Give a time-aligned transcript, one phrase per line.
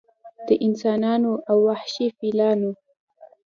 [0.47, 2.71] د انسانانو او وحشي فیلانو